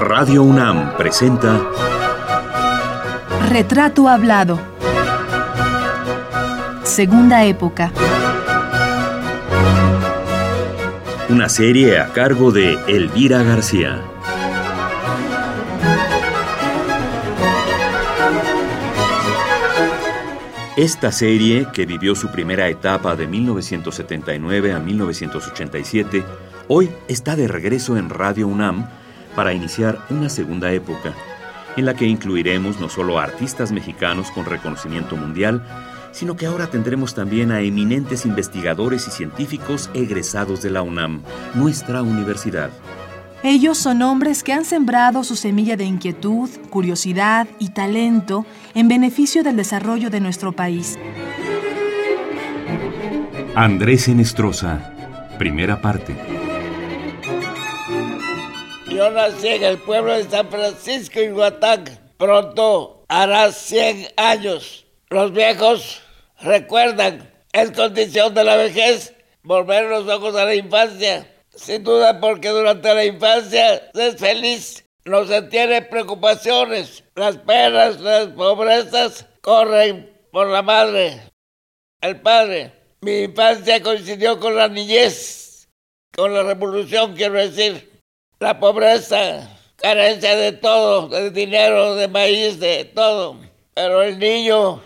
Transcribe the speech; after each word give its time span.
Radio 0.00 0.44
UNAM 0.44 0.96
presenta 0.96 1.60
Retrato 3.48 4.08
Hablado. 4.08 4.60
Segunda 6.84 7.44
época. 7.44 7.90
Una 11.28 11.48
serie 11.48 11.98
a 11.98 12.12
cargo 12.12 12.52
de 12.52 12.74
Elvira 12.86 13.42
García. 13.42 14.00
Esta 20.76 21.10
serie, 21.10 21.66
que 21.72 21.86
vivió 21.86 22.14
su 22.14 22.30
primera 22.30 22.68
etapa 22.68 23.16
de 23.16 23.26
1979 23.26 24.72
a 24.74 24.78
1987, 24.78 26.24
hoy 26.68 26.88
está 27.08 27.34
de 27.34 27.48
regreso 27.48 27.96
en 27.96 28.10
Radio 28.10 28.46
UNAM 28.46 28.86
para 29.38 29.52
iniciar 29.52 30.00
una 30.10 30.28
segunda 30.28 30.72
época, 30.72 31.14
en 31.76 31.84
la 31.84 31.94
que 31.94 32.06
incluiremos 32.06 32.80
no 32.80 32.88
solo 32.88 33.20
a 33.20 33.22
artistas 33.22 33.70
mexicanos 33.70 34.32
con 34.32 34.44
reconocimiento 34.44 35.14
mundial, 35.14 35.62
sino 36.10 36.34
que 36.34 36.46
ahora 36.46 36.66
tendremos 36.66 37.14
también 37.14 37.52
a 37.52 37.60
eminentes 37.60 38.26
investigadores 38.26 39.06
y 39.06 39.12
científicos 39.12 39.90
egresados 39.94 40.60
de 40.60 40.70
la 40.70 40.82
UNAM, 40.82 41.22
nuestra 41.54 42.02
universidad. 42.02 42.70
Ellos 43.44 43.78
son 43.78 44.02
hombres 44.02 44.42
que 44.42 44.52
han 44.52 44.64
sembrado 44.64 45.22
su 45.22 45.36
semilla 45.36 45.76
de 45.76 45.84
inquietud, 45.84 46.50
curiosidad 46.68 47.46
y 47.60 47.68
talento 47.68 48.44
en 48.74 48.88
beneficio 48.88 49.44
del 49.44 49.54
desarrollo 49.54 50.10
de 50.10 50.18
nuestro 50.18 50.50
país. 50.50 50.98
Andrés 53.54 54.08
Enestrosa, 54.08 54.92
primera 55.38 55.80
parte. 55.80 56.37
Nací 59.10 59.48
en 59.48 59.64
el 59.64 59.78
pueblo 59.78 60.14
de 60.14 60.24
San 60.24 60.48
Francisco, 60.48 61.20
Iguatán. 61.20 61.84
Pronto 62.16 63.04
hará 63.08 63.52
100 63.52 64.08
años. 64.16 64.86
Los 65.08 65.32
viejos 65.32 66.02
recuerdan, 66.40 67.30
es 67.52 67.70
condición 67.72 68.34
de 68.34 68.44
la 68.44 68.56
vejez 68.56 69.14
volver 69.42 69.84
los 69.84 70.08
ojos 70.08 70.36
a 70.36 70.44
la 70.44 70.54
infancia 70.54 71.26
sin 71.58 71.82
duda 71.82 72.20
porque 72.20 72.48
durante 72.48 72.94
la 72.94 73.04
infancia 73.04 73.90
se 73.92 74.08
es 74.08 74.16
feliz, 74.16 74.84
no 75.04 75.26
se 75.26 75.42
tiene 75.42 75.82
preocupaciones, 75.82 77.02
las 77.14 77.36
penas, 77.38 78.00
las 78.00 78.28
pobrezas 78.28 79.26
corren 79.40 80.12
por 80.30 80.46
la 80.46 80.62
madre, 80.62 81.20
el 82.00 82.20
padre. 82.20 82.72
Mi 83.00 83.22
infancia 83.22 83.82
coincidió 83.82 84.38
con 84.38 84.56
la 84.56 84.68
niñez, 84.68 85.68
con 86.14 86.32
la 86.32 86.42
revolución, 86.42 87.14
quiero 87.14 87.34
decir. 87.34 87.97
La 88.40 88.60
pobreza, 88.60 89.48
carencia 89.74 90.36
de 90.36 90.52
todo, 90.52 91.08
de 91.08 91.30
dinero, 91.32 91.96
de 91.96 92.06
maíz, 92.06 92.60
de 92.60 92.84
todo. 92.84 93.34
Pero 93.74 94.00
el 94.04 94.16
niño 94.20 94.80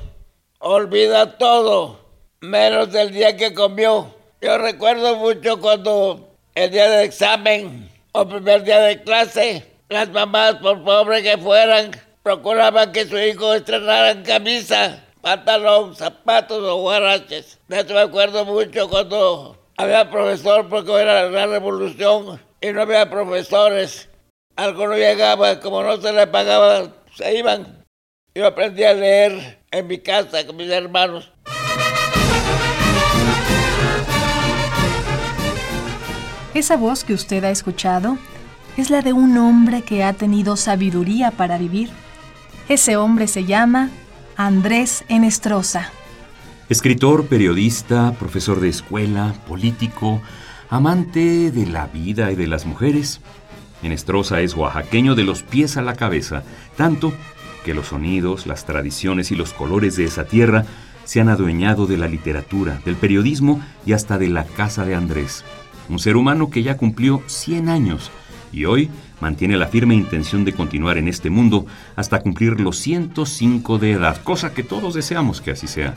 olvida 0.58 1.36
todo, 1.36 2.00
menos 2.40 2.90
del 2.92 3.12
día 3.12 3.36
que 3.36 3.52
comió. 3.52 4.14
Yo 4.40 4.56
recuerdo 4.56 5.16
mucho 5.16 5.60
cuando 5.60 6.30
el 6.54 6.70
día 6.70 6.88
del 6.88 7.04
examen 7.04 7.90
o 8.12 8.26
primer 8.26 8.64
día 8.64 8.80
de 8.80 9.02
clase, 9.02 9.66
las 9.90 10.08
mamás, 10.08 10.54
por 10.54 10.82
pobre 10.82 11.22
que 11.22 11.36
fueran, 11.36 11.90
procuraban 12.22 12.90
que 12.90 13.04
su 13.04 13.18
hijo 13.18 13.52
estrenara 13.52 14.22
camisa, 14.22 15.04
pantalón, 15.20 15.94
zapatos 15.94 16.62
o 16.62 16.80
guaraches. 16.80 17.58
De 17.68 17.80
eso 17.80 17.92
me 17.92 18.00
acuerdo 18.00 18.46
mucho 18.46 18.88
cuando 18.88 19.58
había 19.76 20.10
profesor, 20.10 20.70
porque 20.70 20.92
era 20.92 21.28
la 21.28 21.46
revolución 21.46 22.40
y 22.62 22.72
no 22.72 22.82
había 22.82 23.10
profesores. 23.10 24.08
Algunos 24.54 24.96
llegaban, 24.96 25.58
como 25.58 25.82
no 25.82 26.00
se 26.00 26.12
les 26.12 26.26
pagaba, 26.28 26.92
se 27.14 27.36
iban. 27.36 27.84
Yo 28.34 28.46
aprendí 28.46 28.84
a 28.84 28.94
leer 28.94 29.58
en 29.70 29.86
mi 29.86 29.98
casa 29.98 30.46
con 30.46 30.56
mis 30.56 30.70
hermanos. 30.70 31.30
Esa 36.54 36.76
voz 36.76 37.02
que 37.02 37.14
usted 37.14 37.42
ha 37.44 37.50
escuchado 37.50 38.16
es 38.76 38.90
la 38.90 39.02
de 39.02 39.12
un 39.12 39.36
hombre 39.38 39.82
que 39.82 40.04
ha 40.04 40.12
tenido 40.12 40.56
sabiduría 40.56 41.30
para 41.30 41.58
vivir. 41.58 41.90
Ese 42.68 42.96
hombre 42.96 43.26
se 43.26 43.44
llama 43.44 43.90
Andrés 44.36 45.04
Enestrosa. 45.08 45.90
Escritor, 46.68 47.26
periodista, 47.26 48.12
profesor 48.18 48.60
de 48.60 48.68
escuela, 48.68 49.34
político, 49.48 50.22
amante 50.72 51.52
de 51.52 51.66
la 51.66 51.86
vida 51.86 52.32
y 52.32 52.34
de 52.34 52.48
las 52.48 52.66
mujeres. 52.66 53.20
Enestrosa 53.82 54.40
es 54.40 54.56
oaxaqueño 54.56 55.14
de 55.14 55.22
los 55.22 55.42
pies 55.42 55.76
a 55.76 55.82
la 55.82 55.94
cabeza, 55.94 56.42
tanto 56.76 57.12
que 57.64 57.74
los 57.74 57.88
sonidos, 57.88 58.46
las 58.46 58.64
tradiciones 58.64 59.30
y 59.30 59.36
los 59.36 59.52
colores 59.52 59.96
de 59.96 60.04
esa 60.04 60.24
tierra 60.24 60.64
se 61.04 61.20
han 61.20 61.28
adueñado 61.28 61.86
de 61.86 61.98
la 61.98 62.08
literatura, 62.08 62.80
del 62.84 62.96
periodismo 62.96 63.60
y 63.86 63.92
hasta 63.92 64.18
de 64.18 64.28
la 64.28 64.44
casa 64.44 64.84
de 64.84 64.96
Andrés 64.96 65.44
un 65.88 65.98
ser 65.98 66.16
humano 66.16 66.50
que 66.50 66.62
ya 66.62 66.76
cumplió 66.76 67.22
100 67.26 67.68
años 67.68 68.10
y 68.52 68.64
hoy 68.64 68.90
mantiene 69.20 69.56
la 69.56 69.68
firme 69.68 69.94
intención 69.94 70.44
de 70.44 70.52
continuar 70.52 70.98
en 70.98 71.08
este 71.08 71.30
mundo 71.30 71.66
hasta 71.96 72.20
cumplir 72.20 72.60
los 72.60 72.78
105 72.78 73.78
de 73.78 73.92
edad, 73.92 74.22
cosa 74.22 74.52
que 74.52 74.62
todos 74.62 74.94
deseamos 74.94 75.40
que 75.40 75.52
así 75.52 75.66
sea. 75.66 75.94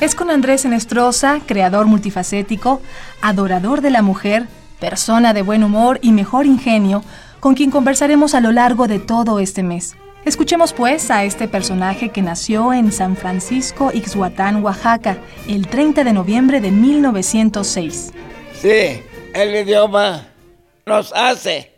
Es 0.00 0.14
con 0.14 0.30
Andrés 0.30 0.64
Enestrosa, 0.64 1.40
creador 1.44 1.86
multifacético, 1.86 2.80
adorador 3.20 3.80
de 3.80 3.90
la 3.90 4.00
mujer, 4.00 4.46
persona 4.78 5.34
de 5.34 5.42
buen 5.42 5.64
humor 5.64 5.98
y 6.02 6.12
mejor 6.12 6.46
ingenio, 6.46 7.02
con 7.40 7.54
quien 7.54 7.72
conversaremos 7.72 8.34
a 8.34 8.40
lo 8.40 8.52
largo 8.52 8.86
de 8.86 9.00
todo 9.00 9.40
este 9.40 9.64
mes. 9.64 9.96
Escuchemos 10.24 10.72
pues 10.72 11.10
a 11.10 11.24
este 11.24 11.48
personaje 11.48 12.10
que 12.10 12.22
nació 12.22 12.72
en 12.72 12.92
San 12.92 13.16
Francisco, 13.16 13.90
Ixhuatán, 13.92 14.62
Oaxaca, 14.62 15.18
el 15.48 15.66
30 15.66 16.04
de 16.04 16.12
noviembre 16.12 16.60
de 16.60 16.70
1906. 16.70 18.12
Sí, 18.54 19.02
el 19.34 19.54
idioma 19.56 20.28
nos 20.86 21.12
hace. 21.12 21.72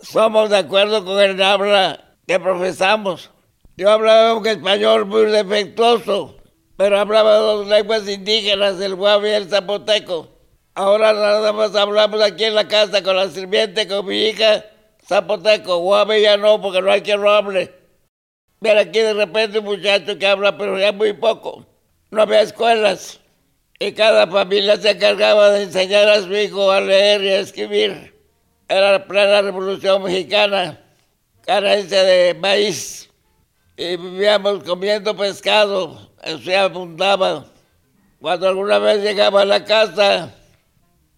Somos 0.00 0.50
de 0.50 0.58
acuerdo 0.58 1.04
con 1.04 1.18
el 1.18 1.42
habla 1.42 2.14
que 2.28 2.38
profesamos. 2.38 3.30
Yo 3.76 3.90
hablaba 3.90 4.34
un 4.34 4.46
español 4.46 5.06
muy 5.06 5.24
defectuoso, 5.26 6.36
pero 6.76 6.98
hablaba 6.98 7.36
dos 7.36 7.66
lenguas 7.66 8.08
indígenas, 8.08 8.80
el 8.80 8.94
guavi 8.94 9.28
y 9.28 9.32
el 9.32 9.48
zapoteco. 9.48 10.28
Ahora 10.74 11.12
nada 11.14 11.52
más 11.52 11.74
hablamos 11.74 12.20
aquí 12.20 12.44
en 12.44 12.54
la 12.54 12.68
casa 12.68 13.02
con 13.02 13.16
la 13.16 13.30
sirviente, 13.30 13.88
con 13.88 14.06
mi 14.06 14.26
hija, 14.26 14.64
zapoteco. 15.06 15.78
Guave 15.78 16.20
ya 16.20 16.36
no, 16.36 16.60
porque 16.60 16.82
no 16.82 16.90
hay 16.90 17.00
quien 17.00 17.22
lo 17.22 17.30
hable. 17.30 17.72
Ver 18.60 18.76
aquí 18.76 18.98
de 18.98 19.14
repente 19.14 19.58
un 19.60 19.64
muchacho 19.64 20.18
que 20.18 20.26
habla, 20.26 20.56
pero 20.58 20.78
ya 20.78 20.92
muy 20.92 21.12
poco. 21.14 21.66
No 22.10 22.22
había 22.22 22.42
escuelas. 22.42 23.20
Y 23.78 23.92
cada 23.92 24.26
familia 24.26 24.76
se 24.76 24.90
encargaba 24.90 25.50
de 25.50 25.64
enseñar 25.64 26.08
a 26.08 26.22
su 26.22 26.34
hijo 26.34 26.70
a 26.70 26.80
leer 26.80 27.22
y 27.22 27.28
a 27.28 27.40
escribir. 27.40 28.14
Era 28.68 28.92
la 28.92 29.06
plena 29.06 29.42
revolución 29.42 30.02
mexicana, 30.02 30.80
carencia 31.42 32.02
de 32.02 32.34
maíz. 32.34 33.10
Y 33.76 33.96
vivíamos 33.96 34.64
comiendo 34.64 35.14
pescado, 35.14 36.10
eso 36.26 36.38
ya 36.38 36.64
abundaba. 36.64 37.46
Cuando 38.20 38.48
alguna 38.48 38.78
vez 38.78 39.02
llegaba 39.02 39.42
a 39.42 39.44
la 39.44 39.64
casa, 39.64 40.34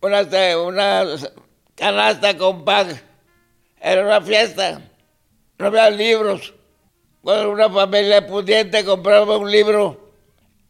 una, 0.00 0.22
una 0.58 1.04
canasta 1.74 2.36
con 2.36 2.64
pan, 2.64 3.00
era 3.80 4.04
una 4.04 4.20
fiesta. 4.20 4.82
No 5.58 5.66
había 5.66 5.90
libros. 5.90 6.52
Cuando 7.22 7.50
una 7.50 7.70
familia 7.70 8.26
pudiente 8.26 8.84
compraba 8.84 9.38
un 9.38 9.50
libro, 9.50 10.12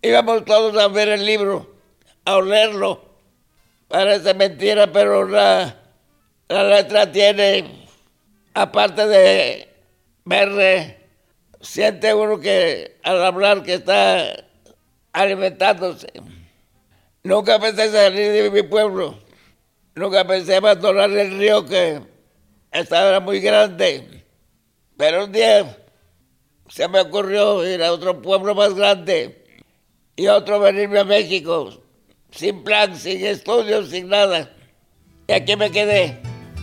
íbamos 0.00 0.44
todos 0.44 0.76
a 0.76 0.88
ver 0.88 1.08
el 1.08 1.26
libro, 1.26 1.74
a 2.24 2.36
olerlo. 2.36 3.04
Parece 3.88 4.34
mentira, 4.34 4.92
pero 4.92 5.26
la, 5.26 5.74
la 6.48 6.64
letra 6.64 7.10
tiene, 7.10 7.86
aparte 8.54 9.06
de 9.06 9.68
verle, 10.24 10.97
siente 11.60 12.14
uno 12.14 12.38
que 12.40 12.98
al 13.02 13.22
hablar 13.24 13.62
que 13.62 13.74
está 13.74 14.44
alimentándose. 15.12 16.08
Nunca 17.22 17.58
pensé 17.58 17.90
salir 17.90 18.32
de 18.32 18.50
mi 18.50 18.62
pueblo. 18.62 19.18
Nunca 19.94 20.24
pensé 20.26 20.56
abandonar 20.56 21.10
el 21.10 21.38
río 21.38 21.66
que 21.66 22.00
estaba 22.70 23.20
muy 23.20 23.40
grande. 23.40 24.24
Pero 24.96 25.24
un 25.24 25.32
día 25.32 25.76
se 26.68 26.88
me 26.88 27.00
ocurrió 27.00 27.66
ir 27.68 27.82
a 27.82 27.92
otro 27.92 28.20
pueblo 28.20 28.54
más 28.54 28.74
grande 28.74 29.44
y 30.16 30.26
otro 30.26 30.60
venirme 30.60 31.00
a 31.00 31.04
México, 31.04 31.82
sin 32.30 32.62
plan, 32.64 32.96
sin 32.96 33.24
estudios, 33.24 33.90
sin 33.90 34.08
nada. 34.08 34.50
Y 35.26 35.32
aquí 35.32 35.56
me 35.56 35.70
quedé. 35.70 36.20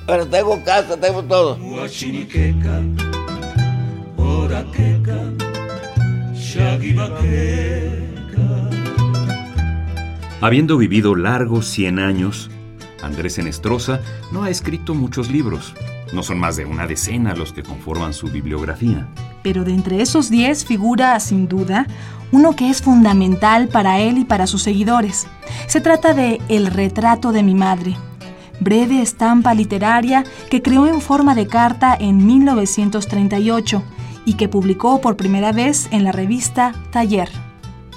Pero 0.07 0.27
tengo 0.27 0.63
casa, 0.63 0.99
tengo 0.99 1.23
todo. 1.23 1.57
Habiendo 10.41 10.77
vivido 10.77 11.15
largos 11.15 11.65
100 11.67 11.99
años, 11.99 12.51
Andrés 13.01 13.39
Enestrosa 13.39 14.01
no 14.31 14.43
ha 14.43 14.49
escrito 14.49 14.93
muchos 14.93 15.31
libros. 15.31 15.73
No 16.13 16.21
son 16.21 16.39
más 16.39 16.55
de 16.55 16.65
una 16.65 16.85
decena 16.85 17.33
los 17.33 17.53
que 17.53 17.63
conforman 17.63 18.13
su 18.13 18.27
bibliografía. 18.27 19.07
Pero 19.41 19.63
de 19.63 19.73
entre 19.73 20.01
esos 20.01 20.29
10 20.29 20.65
figura, 20.65 21.19
sin 21.19 21.47
duda, 21.47 21.87
uno 22.31 22.55
que 22.55 22.69
es 22.69 22.81
fundamental 22.81 23.67
para 23.69 23.99
él 23.99 24.17
y 24.19 24.25
para 24.25 24.45
sus 24.45 24.61
seguidores. 24.61 25.27
Se 25.67 25.81
trata 25.81 26.13
de 26.13 26.41
El 26.49 26.67
retrato 26.67 27.31
de 27.31 27.41
mi 27.41 27.55
madre, 27.55 27.95
breve 28.59 29.01
estampa 29.01 29.53
literaria 29.53 30.23
que 30.49 30.61
creó 30.61 30.87
en 30.87 31.01
forma 31.01 31.33
de 31.33 31.47
carta 31.47 31.95
en 31.99 32.25
1938 32.25 33.83
y 34.25 34.33
que 34.33 34.49
publicó 34.49 34.99
por 34.99 35.15
primera 35.15 35.51
vez 35.51 35.87
en 35.91 36.03
la 36.03 36.11
revista 36.11 36.73
Taller. 36.91 37.29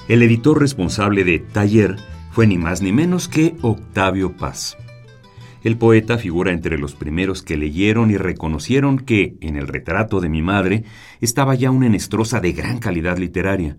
El 0.09 0.23
editor 0.23 0.61
responsable 0.61 1.25
de 1.25 1.39
Taller 1.39 1.97
fue 2.31 2.47
ni 2.47 2.59
más 2.59 2.83
ni 2.83 2.93
menos 2.93 3.29
que 3.29 3.57
Octavio 3.63 4.37
Paz. 4.37 4.77
El 5.65 5.77
poeta 5.77 6.19
figura 6.19 6.53
entre 6.53 6.79
los 6.79 6.95
primeros 6.95 7.43
que 7.43 7.57
leyeron 7.57 8.11
y 8.11 8.17
reconocieron 8.17 8.99
que, 8.99 9.37
en 9.41 9.57
el 9.57 9.67
retrato 9.67 10.21
de 10.21 10.29
mi 10.29 10.41
madre, 10.41 10.85
estaba 11.21 11.57
ya 11.57 11.71
una 11.71 11.87
enestrosa 11.87 12.41
de 12.41 12.53
gran 12.53 12.79
calidad 12.79 13.19
literaria. 13.19 13.77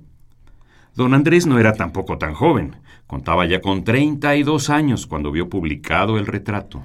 Don 0.96 1.14
Andrés 1.14 1.48
no 1.48 1.58
era 1.58 1.74
tampoco 1.74 2.18
tan 2.18 2.34
joven, 2.34 2.76
contaba 3.08 3.46
ya 3.46 3.62
con 3.62 3.84
32 3.84 4.70
años 4.70 5.08
cuando 5.08 5.32
vio 5.32 5.48
publicado 5.48 6.18
el 6.18 6.28
retrato. 6.28 6.84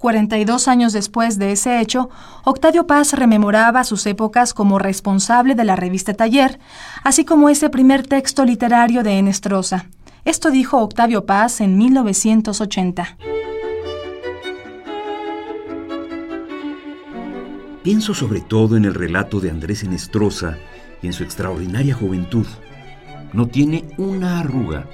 42 0.00 0.66
años 0.66 0.94
después 0.94 1.38
de 1.38 1.52
ese 1.52 1.78
hecho, 1.78 2.08
Octavio 2.44 2.86
Paz 2.86 3.12
rememoraba 3.12 3.84
sus 3.84 4.06
épocas 4.06 4.54
como 4.54 4.78
responsable 4.78 5.54
de 5.54 5.64
la 5.64 5.76
revista 5.76 6.14
Taller, 6.14 6.58
así 7.04 7.26
como 7.26 7.50
ese 7.50 7.68
primer 7.68 8.06
texto 8.06 8.46
literario 8.46 9.02
de 9.02 9.18
Enestrosa. 9.18 9.90
Esto 10.24 10.50
dijo 10.50 10.78
Octavio 10.78 11.26
Paz 11.26 11.60
en 11.60 11.76
1980. 11.76 13.18
Pienso 17.82 18.14
sobre 18.14 18.40
todo 18.40 18.78
en 18.78 18.86
el 18.86 18.94
relato 18.94 19.38
de 19.38 19.50
Andrés 19.50 19.82
Enestrosa 19.82 20.56
y 21.02 21.08
en 21.08 21.12
su 21.12 21.24
extraordinaria 21.24 21.94
juventud. 21.94 22.46
No 23.34 23.48
tiene 23.48 23.84
una 23.98 24.40
arruga. 24.40 24.86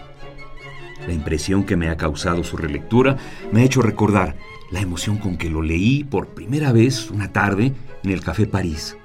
La 1.07 1.13
impresión 1.13 1.63
que 1.63 1.77
me 1.77 1.91
ha 1.91 1.97
causado 1.97 2.43
su 2.43 2.57
relectura 2.57 3.17
me 3.53 3.61
ha 3.61 3.65
hecho 3.65 3.83
recordar 3.83 4.35
la 4.71 4.81
emoción 4.81 5.19
con 5.19 5.37
que 5.37 5.51
lo 5.51 5.63
leí 5.63 6.05
por 6.05 6.29
primera 6.29 6.73
vez 6.73 7.11
una 7.11 7.33
tarde 7.33 7.73
en 8.03 8.11
el 8.11 8.23
Café 8.23 8.47
París. 8.47 8.97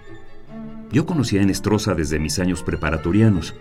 Yo 0.91 1.05
conocía 1.05 1.39
a 1.39 1.43
Enestrosa 1.43 1.93
desde 1.93 2.19
mis 2.19 2.39
años 2.39 2.63
preparatorianos. 2.63 3.55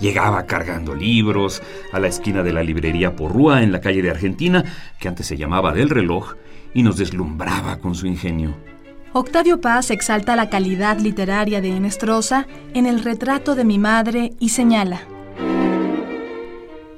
Llegaba 0.00 0.46
cargando 0.46 0.94
libros 0.94 1.60
a 1.92 1.98
la 1.98 2.06
esquina 2.06 2.42
de 2.42 2.52
la 2.52 2.62
librería 2.62 3.16
Porrúa 3.16 3.62
en 3.62 3.72
la 3.72 3.80
calle 3.80 4.00
de 4.00 4.10
Argentina, 4.10 4.64
que 5.00 5.08
antes 5.08 5.26
se 5.26 5.36
llamaba 5.36 5.72
del 5.72 5.90
reloj, 5.90 6.34
y 6.72 6.84
nos 6.84 6.96
deslumbraba 6.96 7.78
con 7.78 7.94
su 7.94 8.06
ingenio. 8.06 8.54
Octavio 9.12 9.60
Paz 9.60 9.90
exalta 9.90 10.36
la 10.36 10.50
calidad 10.50 11.00
literaria 11.00 11.60
de 11.60 11.74
Enestrosa 11.74 12.46
en 12.74 12.86
el 12.86 13.02
retrato 13.02 13.54
de 13.54 13.64
mi 13.64 13.78
madre 13.78 14.34
y 14.38 14.50
señala. 14.50 15.00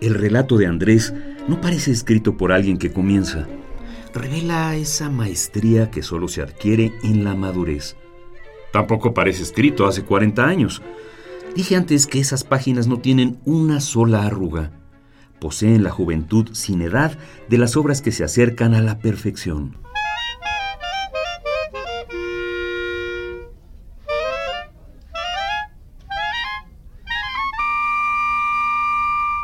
El 0.01 0.15
relato 0.15 0.59
de 0.59 0.67
Andrés 0.67 1.15
no 1.47 1.61
parece 1.61 1.93
escrito 1.93 2.37
por 2.37 2.53
alguien 2.53 2.79
que 2.79 2.93
comienza. 2.93 3.47
Revela 4.13 4.75
esa 4.75 5.09
maestría 5.09 5.91
que 5.91 6.03
solo 6.03 6.27
se 6.27 6.43
adquiere 6.43 6.93
en 7.05 7.23
la 7.23 7.35
madurez. 7.35 7.97
Tampoco 8.73 9.15
parece 9.15 9.43
escrito 9.43 9.87
hace 9.87 10.05
40 10.05 10.45
años. 10.45 10.83
Dije 11.55 11.77
antes 11.77 12.07
que 12.07 12.21
esas 12.21 12.45
páginas 12.45 12.87
no 12.87 12.99
tienen 12.99 13.41
una 13.45 13.81
sola 13.81 14.25
arruga. 14.25 14.73
Poseen 15.41 15.85
la 15.85 15.91
juventud 15.91 16.51
sin 16.53 16.83
edad 16.83 17.17
de 17.49 17.59
las 17.59 17.77
obras 17.77 18.03
que 18.03 18.13
se 18.13 18.25
acercan 18.25 18.75
a 18.75 18.83
la 18.83 18.99
perfección. 18.99 19.79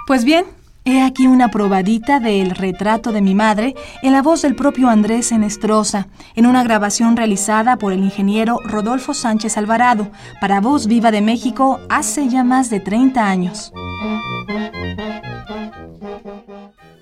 Pues 0.07 0.25
bien, 0.25 0.45
he 0.87 1.03
aquí 1.03 1.27
una 1.27 1.51
probadita 1.51 2.21
del 2.21 2.53
retrato 2.53 3.11
de 3.11 3.21
mi 3.21 3.35
madre 3.35 3.75
en 4.03 4.13
la 4.13 4.23
voz 4.23 4.43
del 4.43 4.55
propio 4.55 4.89
Andrés 4.89 5.33
Enestrosa, 5.33 6.07
en 6.37 6.47
una 6.47 6.63
grabación 6.63 7.17
realizada 7.17 7.77
por 7.77 7.93
el 7.93 8.05
ingeniero 8.05 8.61
Rodolfo 8.65 9.13
Sánchez 9.13 9.57
Alvarado 9.57 10.09
para 10.41 10.61
Voz 10.61 10.87
Viva 10.87 11.11
de 11.11 11.23
México 11.23 11.81
hace 11.89 12.29
ya 12.29 12.45
más 12.45 12.71
de 12.71 12.79
30 12.79 13.29
años. 13.29 13.73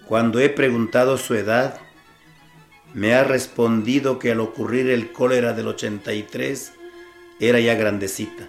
Cuando 0.09 0.41
he 0.41 0.49
preguntado 0.49 1.19
su 1.19 1.35
edad, 1.35 1.79
me 2.95 3.15
ha 3.15 3.23
respondido 3.23 4.19
que 4.19 4.33
al 4.33 4.41
ocurrir 4.41 4.89
el 4.89 5.13
cólera 5.13 5.53
del 5.53 5.69
83 5.69 6.73
era 7.39 7.61
ya 7.61 7.75
grandecita. 7.75 8.49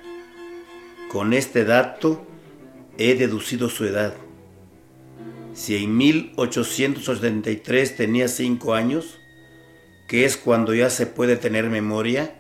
Con 1.12 1.34
este 1.34 1.66
dato 1.66 2.26
he 2.98 3.16
deducido 3.16 3.70
su 3.70 3.84
edad. 3.84 4.14
Si 5.56 5.82
en 5.82 5.96
1883 5.96 7.96
tenía 7.96 8.28
cinco 8.28 8.74
años, 8.74 9.22
que 10.06 10.26
es 10.26 10.36
cuando 10.36 10.76
ya 10.76 10.90
se 10.90 11.08
puede 11.08 11.38
tener 11.38 11.70
memoria, 11.70 12.36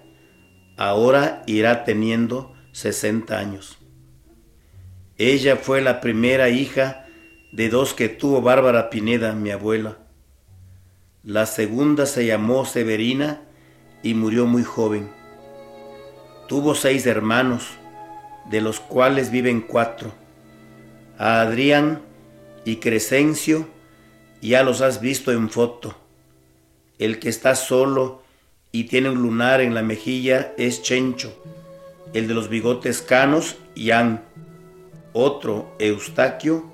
ahora 0.75 1.41
irá 1.47 1.85
teniendo 1.85 2.53
60 2.73 3.39
años. 3.39 3.77
Ella 5.17 5.55
fue 5.55 5.81
la 5.81 6.01
primera 6.01 6.49
hija 6.49 7.05
de 7.53 7.69
dos 7.69 7.93
que 7.93 8.09
tuvo 8.09 8.41
Bárbara 8.41 8.89
Pineda, 8.89 9.31
mi 9.31 9.49
abuela. 9.49 9.97
La 11.23 11.45
segunda 11.45 12.07
se 12.07 12.25
llamó 12.25 12.65
Severina 12.65 13.43
y 14.03 14.13
murió 14.13 14.45
muy 14.45 14.65
joven. 14.65 15.09
Tuvo 16.49 16.75
seis 16.75 17.05
hermanos, 17.05 17.77
de 18.51 18.59
los 18.59 18.81
cuales 18.81 19.31
viven 19.31 19.61
cuatro. 19.61 20.11
A 21.17 21.39
Adrián 21.39 22.01
y 22.65 22.77
Crescencio 22.77 23.67
ya 24.41 24.63
los 24.63 24.81
has 24.81 24.99
visto 24.99 25.31
en 25.31 25.49
foto. 25.49 25.95
El 26.99 27.19
que 27.19 27.29
está 27.29 27.55
solo 27.55 28.23
y 28.71 28.85
tiene 28.85 29.09
un 29.09 29.21
lunar 29.21 29.61
en 29.61 29.73
la 29.73 29.81
mejilla 29.81 30.53
es 30.57 30.81
Chencho. 30.81 31.33
El 32.13 32.27
de 32.27 32.33
los 32.33 32.49
bigotes 32.49 33.01
canos, 33.01 33.55
Ian. 33.75 34.23
Otro, 35.13 35.73
Eustaquio, 35.79 36.65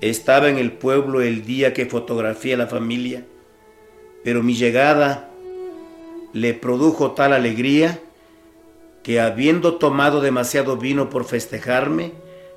estaba 0.00 0.48
en 0.48 0.58
el 0.58 0.72
pueblo 0.72 1.22
el 1.22 1.44
día 1.44 1.72
que 1.72 1.86
fotografié 1.86 2.54
a 2.54 2.58
la 2.58 2.66
familia, 2.66 3.24
pero 4.22 4.42
mi 4.42 4.54
llegada 4.54 5.28
le 6.32 6.54
produjo 6.54 7.12
tal 7.12 7.32
alegría 7.32 8.00
que 9.02 9.20
habiendo 9.20 9.74
tomado 9.74 10.20
demasiado 10.20 10.76
vino 10.76 11.10
por 11.10 11.24
festejarme, 11.24 12.12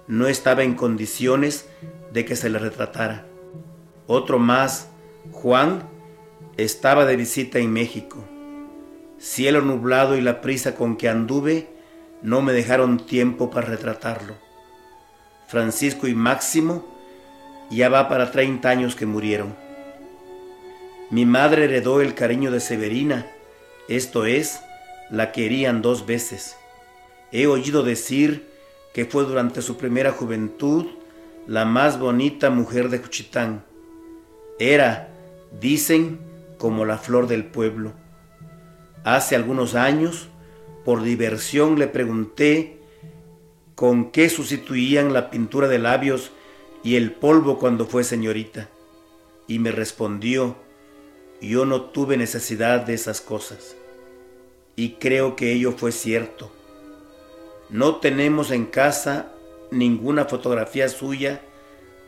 no 0.07 0.27
estaba 0.27 0.63
en 0.63 0.75
condiciones 0.75 1.67
de 2.13 2.25
que 2.25 2.35
se 2.35 2.49
le 2.49 2.59
retratara. 2.59 3.25
Otro 4.07 4.39
más, 4.39 4.87
Juan, 5.31 5.83
estaba 6.55 7.05
de 7.05 7.17
visita 7.17 7.59
en 7.59 7.73
México. 7.73 8.23
Cielo 9.19 9.61
nublado 9.61 10.15
y 10.15 10.21
la 10.21 10.41
prisa 10.41 10.75
con 10.75 10.95
que 10.95 11.09
anduve 11.09 11.67
no 12.21 12.41
me 12.41 12.53
dejaron 12.53 13.05
tiempo 13.05 13.51
para 13.51 13.67
retratarlo. 13.67 14.35
Francisco 15.47 16.07
y 16.07 16.13
Máximo 16.13 16.85
ya 17.69 17.89
va 17.89 18.07
para 18.09 18.31
30 18.31 18.69
años 18.69 18.95
que 18.95 19.05
murieron. 19.05 19.55
Mi 21.09 21.25
madre 21.25 21.65
heredó 21.65 22.01
el 22.01 22.15
cariño 22.15 22.51
de 22.51 22.59
Severina, 22.59 23.27
esto 23.87 24.25
es, 24.25 24.61
la 25.09 25.31
querían 25.31 25.81
dos 25.81 26.05
veces. 26.05 26.57
He 27.31 27.47
oído 27.47 27.83
decir 27.83 28.49
que 28.97 29.05
fue 29.05 29.25
durante 29.25 29.61
su 29.61 29.77
primera 29.77 30.11
juventud 30.11 30.87
la 31.45 31.65
más 31.65 31.99
bonita 31.99 32.49
mujer 32.49 32.89
de 32.89 32.97
Juchitán. 32.97 33.63
Era, 34.57 35.13
dicen, 35.61 36.17
como 36.57 36.83
la 36.83 36.97
flor 36.97 37.27
del 37.27 37.45
pueblo. 37.45 37.93
Hace 39.03 39.35
algunos 39.35 39.75
años, 39.75 40.29
por 40.83 41.03
diversión, 41.03 41.77
le 41.77 41.85
pregunté 41.85 42.79
con 43.75 44.09
qué 44.09 44.29
sustituían 44.29 45.13
la 45.13 45.29
pintura 45.29 45.67
de 45.67 45.77
labios 45.77 46.31
y 46.81 46.95
el 46.95 47.11
polvo 47.11 47.59
cuando 47.59 47.85
fue 47.85 48.03
señorita. 48.03 48.67
Y 49.45 49.59
me 49.59 49.71
respondió, 49.71 50.55
yo 51.39 51.67
no 51.67 51.81
tuve 51.81 52.17
necesidad 52.17 52.81
de 52.81 52.95
esas 52.95 53.21
cosas. 53.21 53.75
Y 54.75 54.93
creo 54.93 55.35
que 55.35 55.53
ello 55.53 55.73
fue 55.73 55.91
cierto. 55.91 56.56
No 57.69 57.97
tenemos 57.97 58.51
en 58.51 58.65
casa 58.65 59.33
ninguna 59.71 60.25
fotografía 60.25 60.87
suya 60.87 61.41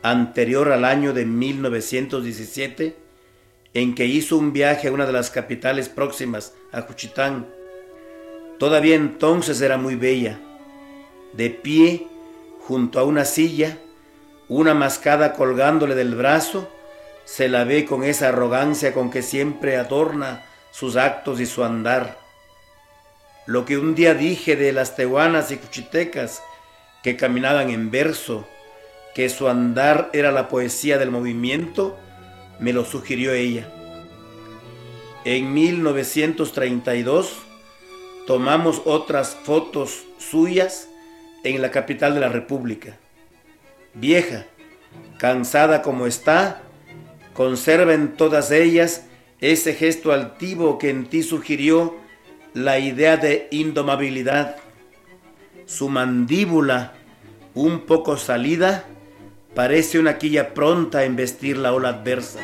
anterior 0.02 0.72
al 0.72 0.84
año 0.84 1.12
de 1.12 1.26
1917 1.26 2.96
en 3.74 3.94
que 3.94 4.06
hizo 4.06 4.36
un 4.38 4.52
viaje 4.52 4.88
a 4.88 4.92
una 4.92 5.06
de 5.06 5.12
las 5.12 5.30
capitales 5.30 5.88
próximas 5.88 6.54
a 6.72 6.82
Juchitán. 6.82 7.46
Todavía 8.58 8.96
entonces 8.96 9.60
era 9.60 9.76
muy 9.76 9.94
bella, 9.94 10.38
de 11.32 11.50
pie 11.50 12.06
junto 12.60 12.98
a 12.98 13.04
una 13.04 13.24
silla, 13.24 13.78
una 14.48 14.74
mascada 14.74 15.34
colgándole 15.34 15.94
del 15.94 16.14
brazo, 16.14 16.68
se 17.24 17.48
la 17.48 17.64
ve 17.64 17.84
con 17.84 18.02
esa 18.02 18.28
arrogancia 18.28 18.92
con 18.92 19.10
que 19.10 19.22
siempre 19.22 19.76
adorna 19.76 20.44
sus 20.72 20.96
actos 20.96 21.40
y 21.40 21.46
su 21.46 21.62
andar. 21.62 22.19
Lo 23.50 23.64
que 23.64 23.76
un 23.76 23.96
día 23.96 24.14
dije 24.14 24.54
de 24.54 24.72
las 24.72 24.94
tehuanas 24.94 25.50
y 25.50 25.56
cuchitecas 25.56 26.40
que 27.02 27.16
caminaban 27.16 27.68
en 27.70 27.90
verso, 27.90 28.46
que 29.12 29.28
su 29.28 29.48
andar 29.48 30.08
era 30.12 30.30
la 30.30 30.46
poesía 30.48 30.98
del 30.98 31.10
movimiento, 31.10 31.98
me 32.60 32.72
lo 32.72 32.84
sugirió 32.84 33.32
ella. 33.32 33.68
En 35.24 35.52
1932 35.52 37.38
tomamos 38.24 38.82
otras 38.84 39.36
fotos 39.42 40.04
suyas 40.18 40.88
en 41.42 41.60
la 41.60 41.72
capital 41.72 42.14
de 42.14 42.20
la 42.20 42.28
República. 42.28 42.98
Vieja, 43.94 44.46
cansada 45.18 45.82
como 45.82 46.06
está, 46.06 46.62
conserva 47.34 47.94
en 47.94 48.14
todas 48.14 48.52
ellas 48.52 49.06
ese 49.40 49.74
gesto 49.74 50.12
altivo 50.12 50.78
que 50.78 50.90
en 50.90 51.06
ti 51.06 51.24
sugirió 51.24 51.98
la 52.54 52.78
idea 52.78 53.16
de 53.16 53.48
indomabilidad. 53.50 54.56
Su 55.66 55.88
mandíbula, 55.88 56.94
un 57.54 57.80
poco 57.80 58.16
salida, 58.16 58.84
parece 59.54 59.98
una 59.98 60.18
quilla 60.18 60.54
pronta 60.54 60.98
a 60.98 61.04
embestir 61.04 61.56
la 61.56 61.72
ola 61.72 61.90
adversa. 61.90 62.40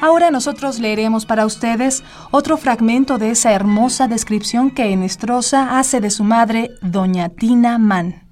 Ahora 0.00 0.30
nosotros 0.30 0.78
leeremos 0.78 1.26
para 1.26 1.46
ustedes 1.46 2.04
otro 2.30 2.56
fragmento 2.56 3.18
de 3.18 3.30
esa 3.30 3.52
hermosa 3.52 4.06
descripción 4.06 4.70
que 4.70 4.92
Enestrosa 4.92 5.78
hace 5.78 6.00
de 6.00 6.10
su 6.10 6.22
madre, 6.22 6.70
doña 6.80 7.28
Tina 7.30 7.78
Mann. 7.78 8.22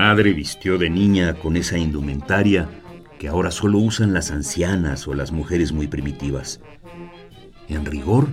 Madre 0.00 0.32
vistió 0.32 0.78
de 0.78 0.88
niña 0.88 1.34
con 1.34 1.58
esa 1.58 1.76
indumentaria 1.76 2.70
que 3.18 3.28
ahora 3.28 3.50
solo 3.50 3.80
usan 3.80 4.14
las 4.14 4.30
ancianas 4.30 5.06
o 5.06 5.12
las 5.12 5.30
mujeres 5.30 5.72
muy 5.72 5.88
primitivas. 5.88 6.62
En 7.68 7.84
rigor, 7.84 8.28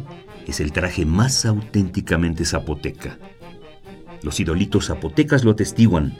es 0.48 0.62
el 0.62 0.72
traje 0.72 1.06
más 1.06 1.46
auténticamente 1.46 2.46
zapoteca. 2.46 3.20
Los 4.24 4.40
idolitos 4.40 4.88
zapotecas 4.88 5.44
lo 5.44 5.52
atestiguan. 5.52 6.18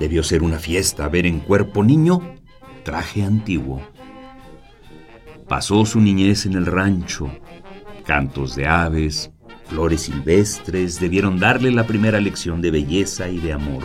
Debió 0.00 0.24
ser 0.24 0.42
una 0.42 0.58
fiesta 0.58 1.08
ver 1.08 1.26
en 1.26 1.38
cuerpo 1.38 1.84
niño 1.84 2.34
traje 2.82 3.22
antiguo. 3.22 3.80
Pasó 5.48 5.86
su 5.86 6.00
niñez 6.00 6.46
en 6.46 6.54
el 6.54 6.66
rancho. 6.66 7.30
Cantos 8.04 8.56
de 8.56 8.66
aves, 8.66 9.30
flores 9.66 10.02
silvestres 10.02 10.98
debieron 10.98 11.38
darle 11.38 11.70
la 11.70 11.86
primera 11.86 12.20
lección 12.20 12.60
de 12.60 12.72
belleza 12.72 13.28
y 13.28 13.38
de 13.38 13.52
amor. 13.52 13.84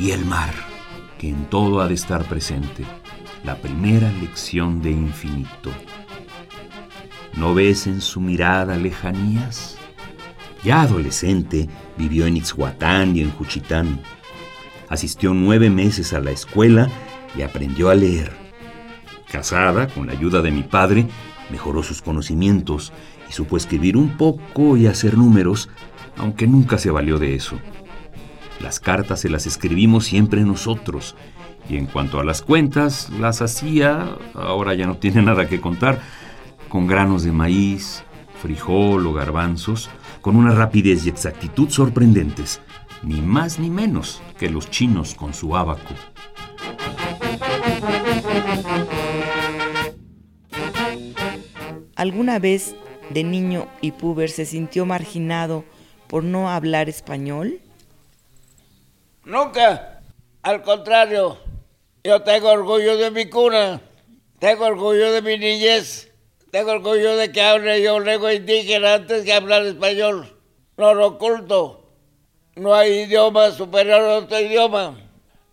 Y 0.00 0.12
el 0.12 0.24
mar, 0.24 0.54
que 1.18 1.28
en 1.28 1.44
todo 1.50 1.82
ha 1.82 1.86
de 1.86 1.92
estar 1.92 2.24
presente, 2.24 2.86
la 3.44 3.56
primera 3.56 4.10
lección 4.10 4.80
de 4.80 4.90
infinito. 4.92 5.70
¿No 7.36 7.52
ves 7.52 7.86
en 7.86 8.00
su 8.00 8.18
mirada 8.18 8.78
lejanías? 8.78 9.76
Ya 10.64 10.80
adolescente, 10.80 11.68
vivió 11.98 12.24
en 12.24 12.38
Ixhuatán 12.38 13.14
y 13.14 13.20
en 13.20 13.30
Juchitán. 13.30 14.00
Asistió 14.88 15.34
nueve 15.34 15.68
meses 15.68 16.14
a 16.14 16.20
la 16.20 16.30
escuela 16.30 16.88
y 17.36 17.42
aprendió 17.42 17.90
a 17.90 17.94
leer. 17.94 18.32
Casada, 19.30 19.86
con 19.88 20.06
la 20.06 20.14
ayuda 20.14 20.40
de 20.40 20.50
mi 20.50 20.62
padre, 20.62 21.08
mejoró 21.50 21.82
sus 21.82 22.00
conocimientos 22.00 22.90
y 23.28 23.34
supo 23.34 23.58
escribir 23.58 23.98
un 23.98 24.16
poco 24.16 24.78
y 24.78 24.86
hacer 24.86 25.18
números, 25.18 25.68
aunque 26.16 26.46
nunca 26.46 26.78
se 26.78 26.90
valió 26.90 27.18
de 27.18 27.34
eso. 27.34 27.58
Las 28.60 28.78
cartas 28.78 29.20
se 29.20 29.30
las 29.30 29.46
escribimos 29.46 30.04
siempre 30.04 30.42
nosotros, 30.42 31.16
y 31.68 31.76
en 31.76 31.86
cuanto 31.86 32.20
a 32.20 32.24
las 32.24 32.42
cuentas, 32.42 33.10
las 33.18 33.42
hacía, 33.42 34.16
ahora 34.34 34.74
ya 34.74 34.86
no 34.86 34.98
tiene 34.98 35.22
nada 35.22 35.48
que 35.48 35.60
contar, 35.60 36.00
con 36.68 36.86
granos 36.86 37.22
de 37.22 37.32
maíz, 37.32 38.04
frijol 38.40 39.06
o 39.06 39.12
garbanzos, 39.12 39.88
con 40.20 40.36
una 40.36 40.52
rapidez 40.52 41.06
y 41.06 41.08
exactitud 41.08 41.70
sorprendentes, 41.70 42.60
ni 43.02 43.22
más 43.22 43.58
ni 43.58 43.70
menos 43.70 44.22
que 44.38 44.50
los 44.50 44.68
chinos 44.70 45.14
con 45.14 45.32
su 45.32 45.56
abaco. 45.56 45.94
¿Alguna 51.96 52.38
vez 52.38 52.74
de 53.10 53.24
niño 53.24 53.66
y 53.80 53.92
puber 53.92 54.30
se 54.30 54.46
sintió 54.46 54.86
marginado 54.86 55.64
por 56.08 56.24
no 56.24 56.50
hablar 56.50 56.88
español? 56.88 57.60
Nunca. 59.24 60.02
Al 60.42 60.62
contrario, 60.62 61.38
yo 62.02 62.22
tengo 62.22 62.48
orgullo 62.48 62.96
de 62.96 63.10
mi 63.10 63.28
cuna, 63.28 63.80
tengo 64.38 64.64
orgullo 64.64 65.12
de 65.12 65.22
mi 65.22 65.36
niñez 65.36 66.10
tengo 66.50 66.72
orgullo 66.72 67.16
de 67.16 67.30
que 67.30 67.42
hable 67.42 67.80
yo 67.80 68.00
lengua 68.00 68.34
indígena 68.34 68.94
antes 68.94 69.24
que 69.24 69.32
hablar 69.32 69.64
español. 69.64 70.36
No 70.76 70.94
lo 70.94 71.06
oculto. 71.06 71.92
No 72.56 72.74
hay 72.74 73.02
idioma 73.02 73.52
superior 73.52 74.00
a 74.00 74.16
otro 74.16 74.40
idioma. 74.40 74.98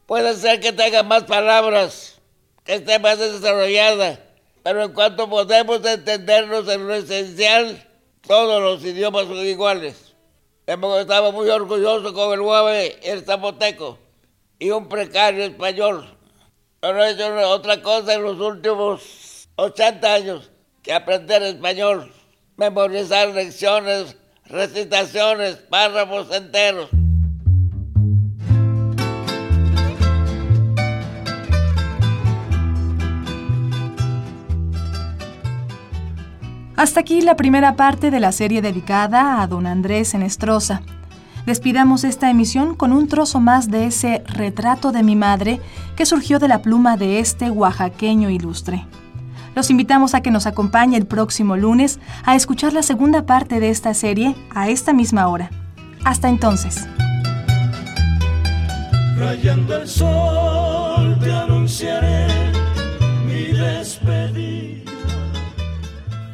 Puede 0.08 0.34
ser 0.36 0.60
que 0.60 0.74
tenga 0.74 1.04
más 1.04 1.26
palabras, 1.26 2.20
que 2.64 2.76
esté 2.76 2.98
más 2.98 3.20
desarrollada, 3.20 4.20
pero 4.64 4.84
en 4.84 4.94
cuanto 4.94 5.30
podemos 5.30 5.86
entendernos 5.86 6.68
en 6.68 6.88
lo 6.88 6.96
esencial, 6.96 7.86
todos 8.26 8.62
los 8.62 8.84
idiomas 8.84 9.28
son 9.28 9.38
iguales. 9.46 10.07
Hemos 10.70 11.08
muy 11.32 11.50
orgullosos 11.50 12.12
con 12.12 12.34
el 12.34 12.42
y 13.02 13.08
el 13.08 13.24
zapoteco 13.24 13.98
y 14.60 14.70
un 14.70 14.90
precario 14.90 15.46
español. 15.46 16.06
Pero 16.82 17.06
he 17.06 17.12
hecho 17.12 17.34
otra 17.50 17.82
cosa 17.82 18.14
en 18.14 18.24
los 18.24 18.38
últimos 18.42 19.48
80 19.56 20.14
años 20.14 20.52
aprender 20.92 21.42
español, 21.44 22.12
memorizar 22.58 23.30
lecciones, 23.30 24.18
recitaciones, 24.44 25.56
párrafos 25.56 26.36
enteros. 26.36 26.90
Hasta 36.78 37.00
aquí 37.00 37.22
la 37.22 37.36
primera 37.36 37.76
parte 37.76 38.12
de 38.12 38.20
la 38.20 38.32
serie 38.32 38.62
dedicada 38.62 39.42
a 39.42 39.48
don 39.48 39.66
Andrés 39.66 40.14
Enestrosa. 40.14 40.84
Despidamos 41.48 42.04
esta 42.04 42.30
emisión 42.30 42.76
con 42.76 42.92
un 42.92 43.08
trozo 43.08 43.40
más 43.40 43.72
de 43.72 43.88
ese 43.88 44.22
retrato 44.28 44.92
de 44.92 45.02
mi 45.02 45.16
madre 45.16 45.60
que 45.96 46.06
surgió 46.06 46.38
de 46.38 46.48
la 46.48 46.62
pluma 46.62 46.96
de 46.96 47.18
este 47.18 47.50
oaxaqueño 47.50 48.30
ilustre. 48.30 48.86
Los 49.56 49.72
invitamos 49.72 50.14
a 50.14 50.22
que 50.22 50.30
nos 50.30 50.46
acompañe 50.46 50.98
el 50.98 51.08
próximo 51.08 51.58
lunes 51.58 52.00
a 52.24 52.36
escuchar 52.36 52.74
la 52.74 52.84
segunda 52.84 53.26
parte 53.26 53.60
de 53.60 53.70
esta 53.72 53.96
serie 53.96 54.36
a 54.54 54.70
esta 54.70 54.94
misma 54.94 55.30
hora. 55.30 55.50
Hasta 56.04 56.30
entonces. 56.30 56.88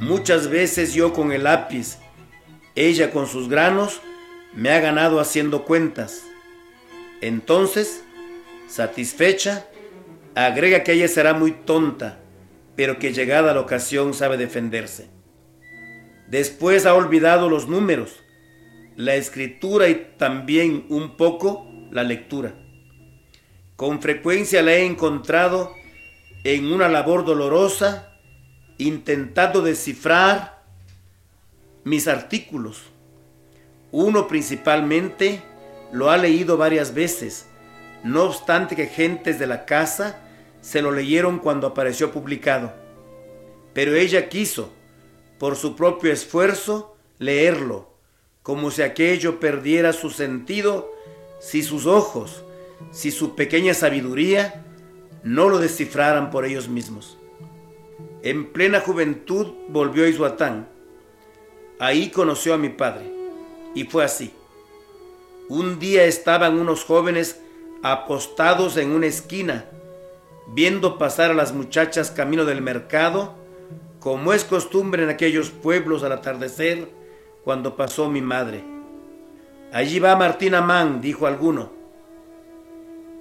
Muchas 0.03 0.49
veces 0.49 0.93
yo 0.93 1.13
con 1.13 1.31
el 1.31 1.43
lápiz, 1.43 1.97
ella 2.75 3.11
con 3.11 3.27
sus 3.27 3.49
granos, 3.49 4.01
me 4.53 4.69
ha 4.71 4.79
ganado 4.79 5.19
haciendo 5.19 5.65
cuentas. 5.65 6.23
Entonces, 7.21 8.03
satisfecha, 8.67 9.65
agrega 10.35 10.83
que 10.83 10.93
ella 10.93 11.07
será 11.07 11.33
muy 11.33 11.51
tonta 11.51 12.19
pero 12.75 12.99
que 12.99 13.13
llegada 13.13 13.53
la 13.53 13.61
ocasión 13.61 14.13
sabe 14.13 14.37
defenderse. 14.37 15.09
Después 16.27 16.85
ha 16.85 16.95
olvidado 16.95 17.49
los 17.49 17.67
números, 17.67 18.23
la 18.95 19.15
escritura 19.15 19.89
y 19.89 20.13
también 20.17 20.85
un 20.89 21.15
poco 21.17 21.67
la 21.91 22.03
lectura. 22.03 22.55
Con 23.75 24.01
frecuencia 24.01 24.61
la 24.61 24.73
he 24.73 24.85
encontrado 24.85 25.73
en 26.43 26.71
una 26.71 26.87
labor 26.87 27.25
dolorosa, 27.25 28.12
intentando 28.77 29.61
descifrar 29.61 30.63
mis 31.83 32.07
artículos. 32.07 32.83
Uno 33.91 34.27
principalmente 34.27 35.41
lo 35.91 36.09
ha 36.09 36.17
leído 36.17 36.57
varias 36.57 36.93
veces, 36.93 37.45
no 38.03 38.23
obstante 38.23 38.75
que 38.75 38.87
gentes 38.87 39.39
de 39.39 39.47
la 39.47 39.65
casa 39.65 40.19
se 40.61 40.81
lo 40.81 40.91
leyeron 40.91 41.39
cuando 41.39 41.67
apareció 41.67 42.11
publicado, 42.11 42.73
pero 43.73 43.95
ella 43.95 44.29
quiso, 44.29 44.71
por 45.37 45.55
su 45.55 45.75
propio 45.75 46.11
esfuerzo, 46.11 46.95
leerlo, 47.19 47.89
como 48.41 48.71
si 48.71 48.81
aquello 48.81 49.39
perdiera 49.39 49.93
su 49.93 50.09
sentido 50.09 50.91
si 51.39 51.61
sus 51.61 51.85
ojos, 51.85 52.43
si 52.91 53.11
su 53.11 53.35
pequeña 53.35 53.73
sabiduría 53.73 54.63
no 55.23 55.49
lo 55.49 55.59
descifraran 55.59 56.31
por 56.31 56.45
ellos 56.45 56.69
mismos. 56.69 57.17
En 58.23 58.53
plena 58.53 58.79
juventud 58.79 59.47
volvió 59.67 60.05
a 60.05 60.07
Isuatán. 60.07 60.69
Ahí 61.77 62.09
conoció 62.09 62.53
a 62.53 62.57
mi 62.57 62.69
padre. 62.69 63.11
Y 63.75 63.83
fue 63.83 64.05
así. 64.05 64.33
Un 65.49 65.77
día 65.77 66.05
estaban 66.05 66.57
unos 66.57 66.85
jóvenes 66.85 67.41
apostados 67.83 68.77
en 68.77 68.91
una 68.91 69.07
esquina, 69.07 69.65
viendo 70.47 70.97
pasar 70.97 71.31
a 71.31 71.33
las 71.33 71.53
muchachas 71.53 72.11
camino 72.11 72.45
del 72.45 72.61
mercado, 72.61 73.35
como 73.99 74.31
es 74.31 74.45
costumbre 74.45 75.03
en 75.03 75.09
aquellos 75.09 75.49
pueblos 75.49 76.01
al 76.03 76.13
atardecer, 76.13 76.87
cuando 77.43 77.75
pasó 77.75 78.09
mi 78.09 78.21
madre. 78.21 78.63
Allí 79.73 79.99
va 79.99 80.15
Martina 80.15 80.61
Mann, 80.61 81.01
dijo 81.01 81.27
alguno. 81.27 81.73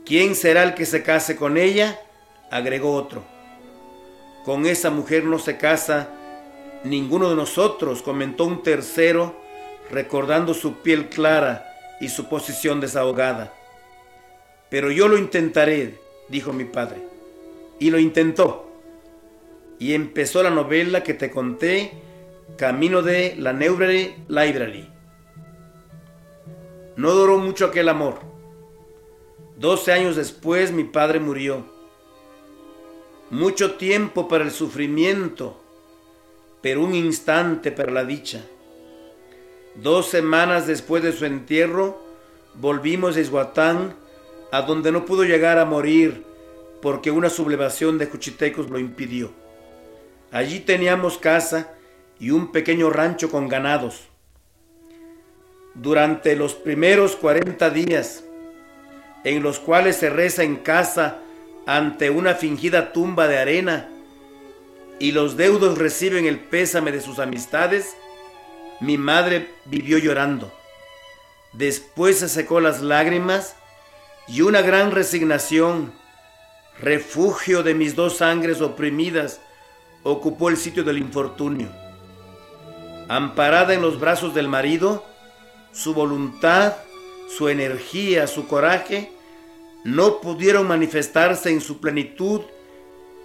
¿Quién 0.05 0.37
será 0.37 0.63
el 0.63 0.75
que 0.75 0.87
se 0.87 1.03
case 1.03 1.35
con 1.35 1.57
ella? 1.57 1.99
agregó 2.53 2.93
otro. 2.93 3.25
Con 4.45 4.67
esa 4.67 4.91
mujer 4.91 5.25
no 5.25 5.39
se 5.39 5.57
casa 5.57 6.09
ninguno 6.85 7.31
de 7.31 7.37
nosotros, 7.37 8.03
comentó 8.03 8.45
un 8.45 8.63
tercero, 8.63 9.37
recordando 9.91 10.55
su 10.55 10.83
piel 10.83 11.09
clara 11.09 11.67
y 12.01 12.09
su 12.09 12.29
posición 12.29 12.81
desahogada. 12.81 13.53
Pero 14.69 14.91
yo 14.91 15.07
lo 15.09 15.19
intentaré, 15.19 15.99
dijo 16.29 16.53
mi 16.53 16.65
padre. 16.65 17.03
Y 17.79 17.91
lo 17.91 17.99
intentó. 17.99 18.69
Y 19.79 19.95
empezó 19.95 20.43
la 20.43 20.51
novela 20.51 21.03
que 21.03 21.15
te 21.15 21.31
conté, 21.31 21.93
Camino 22.57 23.03
de 23.03 23.35
la 23.39 23.53
Newbery 23.53 24.15
Library. 24.29 24.89
No 26.97 27.13
duró 27.13 27.39
mucho 27.39 27.67
aquel 27.67 27.89
amor. 27.89 28.21
Doce 29.57 29.93
años 29.93 30.17
después 30.17 30.73
mi 30.73 30.85
padre 30.85 31.21
murió. 31.21 31.72
Mucho 33.33 33.77
tiempo 33.77 34.29
para 34.29 34.45
el 34.45 34.51
sufrimiento, 34.51 35.59
pero 36.61 36.83
un 36.83 36.95
instante 36.95 37.73
para 37.73 37.91
la 37.91 38.05
dicha. 38.05 38.45
Dos 39.75 40.11
semanas 40.11 40.67
después 40.67 41.03
de 41.03 41.15
su 41.15 41.25
entierro, 41.25 41.99
volvimos 42.57 43.17
a 43.17 43.21
Ishuatán, 43.23 43.95
a 44.51 44.61
donde 44.61 44.93
no 44.93 45.07
pudo 45.07 45.25
llegar 45.25 45.59
a 45.59 45.65
morir 45.65 46.27
porque 46.83 47.11
una 47.11 47.31
sublevación 47.31 47.97
de 47.97 48.11
cuchitecos 48.11 48.69
lo 48.69 48.79
impidió. 48.79 49.33
Allí 50.31 50.61
teníamos 50.61 51.17
casa 51.17 51.73
y 52.21 52.33
un 52.33 52.53
pequeño 52.53 52.91
rancho 52.91 53.31
con 53.31 53.49
ganados. 53.49 54.09
Durante 55.73 56.37
los 56.37 56.53
primeros 56.53 57.17
40 57.17 57.71
días, 57.71 58.25
en 59.25 59.43
los 59.43 59.59
cuales 59.59 59.97
se 59.97 60.11
reza 60.11 60.43
en 60.43 60.57
casa 60.57 61.22
ante 61.67 62.11
una 62.11 62.35
fingida 62.35 62.93
tumba 62.93 63.29
de 63.29 63.39
arena 63.39 63.89
y 64.99 65.13
los 65.13 65.37
deudos 65.37 65.79
reciben 65.79 66.27
el 66.27 66.39
pésame 66.39 66.93
de 66.93 67.01
sus 67.01 67.19
amistades, 67.19 67.97
mi 68.81 68.99
madre 68.99 69.53
vivió 69.65 69.99
llorando. 69.99 70.53
Después 71.53 72.19
se 72.19 72.29
secó 72.29 72.61
las 72.61 72.81
lágrimas 72.81 73.57
y 74.29 74.43
una 74.43 74.63
gran 74.63 74.91
resignación, 74.91 75.93
refugio 76.81 77.63
de 77.63 77.75
mis 77.75 77.95
dos 77.95 78.19
sangres 78.19 78.61
oprimidas, 78.61 79.41
ocupó 80.03 80.49
el 80.49 80.57
sitio 80.57 80.85
del 80.85 80.99
infortunio. 80.99 81.69
Amparada 83.09 83.75
en 83.75 83.83
los 83.83 84.01
brazos 84.01 84.35
del 84.35 84.49
marido, 84.49 85.05
su 85.73 85.95
voluntad, 85.95 86.75
su 87.29 87.49
energía, 87.49 88.27
su 88.27 88.47
coraje, 88.47 89.13
no 89.85 90.21
pudieron 90.21 90.69
manifestarse 90.69 91.51
en 91.51 91.61
su 91.61 91.81
plenitud 91.81 92.43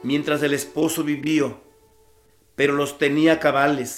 mientras 0.04 0.42
el 0.44 0.54
esposo 0.54 1.04
vivió, 1.04 1.62
pero 2.56 2.74
los 2.74 2.98
tenía 2.98 3.40
cabales. 3.40 3.98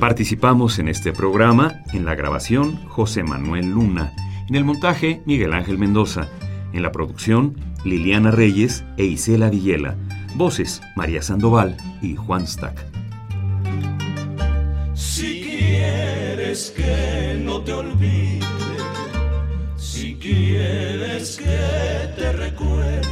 Participamos 0.00 0.78
en 0.78 0.86
este 0.88 1.12
programa 1.12 1.82
en 1.92 2.04
la 2.04 2.14
grabación 2.14 2.76
José 2.86 3.24
Manuel 3.24 3.70
Luna, 3.70 4.12
en 4.48 4.54
el 4.54 4.64
montaje 4.64 5.22
Miguel 5.26 5.52
Ángel 5.52 5.76
Mendoza, 5.76 6.28
en 6.72 6.82
la 6.82 6.92
producción 6.92 7.56
Liliana 7.84 8.30
Reyes 8.30 8.84
e 8.96 9.04
Isela 9.04 9.50
Villela 9.50 9.96
Voces, 10.36 10.80
María 10.94 11.20
Sandoval 11.20 11.76
y 12.00 12.14
Juan 12.14 12.46
Stack. 12.46 12.78
Si 14.94 15.40
quieres 15.42 16.72
que 16.76 17.40
no 17.42 17.60
te 17.62 17.72
olvide, 17.72 18.38
si 19.76 20.14
quieres 20.14 21.38
que 21.38 22.14
te 22.16 22.32
recuerde, 22.34 23.08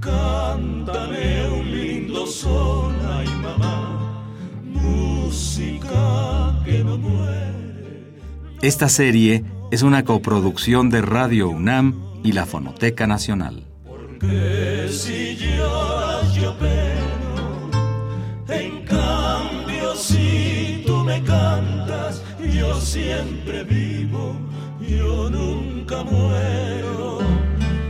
cántame 0.00 1.50
un 1.50 1.70
lindo 1.70 2.26
sol, 2.26 2.94
ay 3.10 3.28
mamá, 3.42 3.91
música 5.32 6.62
que 6.62 6.84
no 6.84 6.98
muere. 6.98 8.20
Esta 8.60 8.90
serie 8.90 9.44
es 9.70 9.80
una 9.82 10.04
coproducción 10.04 10.90
de 10.90 11.00
Radio 11.00 11.48
UNAM 11.48 11.94
y 12.22 12.32
la 12.32 12.44
Fonoteca 12.44 13.06
Nacional 13.06 13.64
que 14.20 14.88
si 14.88 15.36
lloras 15.36 16.32
yo 16.34 16.54
en 18.48 18.84
cambio 18.84 19.96
si 19.96 20.84
tú 20.86 20.98
me 20.98 21.20
cantas, 21.24 22.22
yo 22.38 22.80
siempre 22.80 23.64
vivo, 23.64 24.36
yo 24.80 25.28
nunca 25.28 26.04
muero. 26.04 27.18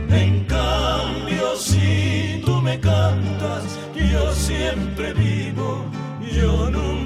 En 0.09 0.45
cambio 0.45 1.55
si 1.55 2.41
tú 2.45 2.61
me 2.61 2.79
cantas, 2.79 3.63
yo 4.11 4.33
siempre 4.33 5.13
vivo, 5.13 5.85
yo 6.35 6.71
nunca 6.71 7.02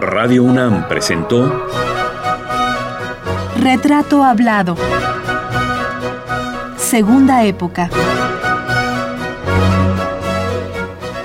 Radio 0.00 0.44
UNAM 0.44 0.86
presentó 0.86 1.66
Retrato 3.60 4.22
hablado. 4.22 4.76
Segunda 6.76 7.44
época. 7.44 7.90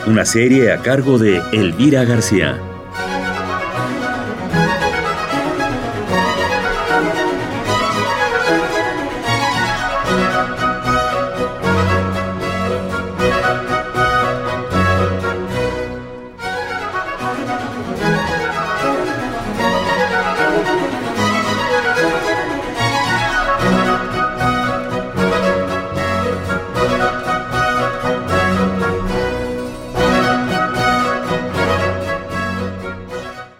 Una 0.08 0.26
serie 0.26 0.74
a 0.74 0.80
cargo 0.80 1.20
de 1.20 1.40
Elvira 1.52 2.04
García. 2.04 2.73